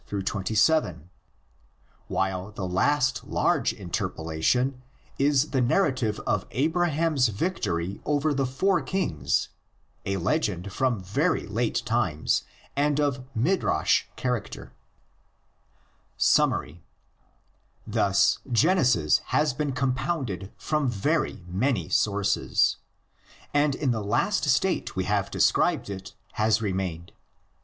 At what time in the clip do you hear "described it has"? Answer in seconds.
25.29-26.59